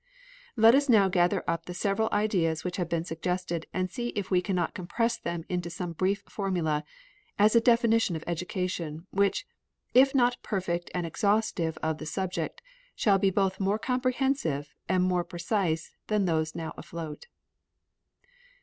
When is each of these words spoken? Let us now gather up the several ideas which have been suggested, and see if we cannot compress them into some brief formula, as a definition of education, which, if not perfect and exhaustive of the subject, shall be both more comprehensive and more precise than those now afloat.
Let 0.55 0.73
us 0.73 0.89
now 0.89 1.09
gather 1.09 1.43
up 1.47 1.67
the 1.67 1.75
several 1.75 2.09
ideas 2.11 2.63
which 2.63 2.77
have 2.77 2.89
been 2.89 3.03
suggested, 3.03 3.67
and 3.71 3.87
see 3.87 4.07
if 4.15 4.31
we 4.31 4.41
cannot 4.41 4.73
compress 4.73 5.15
them 5.15 5.45
into 5.47 5.69
some 5.69 5.93
brief 5.93 6.23
formula, 6.27 6.83
as 7.37 7.55
a 7.55 7.61
definition 7.61 8.15
of 8.15 8.23
education, 8.25 9.05
which, 9.11 9.45
if 9.93 10.15
not 10.15 10.41
perfect 10.41 10.89
and 10.95 11.05
exhaustive 11.05 11.77
of 11.83 11.99
the 11.99 12.07
subject, 12.07 12.63
shall 12.95 13.19
be 13.19 13.29
both 13.29 13.59
more 13.59 13.77
comprehensive 13.77 14.73
and 14.89 15.03
more 15.03 15.23
precise 15.23 15.93
than 16.07 16.25
those 16.25 16.55
now 16.55 16.73
afloat. 16.77 17.27